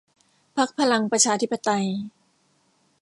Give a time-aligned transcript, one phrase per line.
[0.55, 1.87] พรรคพลังประชาธิปไตย